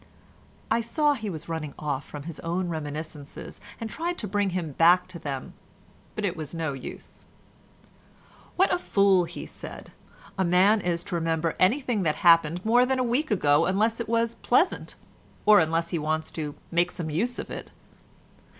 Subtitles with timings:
[0.71, 4.71] I saw he was running off from his own reminiscences and tried to bring him
[4.71, 5.53] back to them,
[6.15, 7.27] but it was no use.
[8.55, 9.91] "What a fool," he said,
[10.39, 14.09] "a man is to remember anything that happened more than a week ago unless it
[14.09, 14.95] was pleasant,
[15.45, 17.69] or unless he wants to make some use of it.